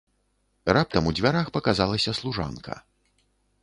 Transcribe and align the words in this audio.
Раптам 0.77 1.11
у 1.11 1.13
дзвярах 1.19 1.53
паказалася 1.59 2.19
служанка. 2.23 2.73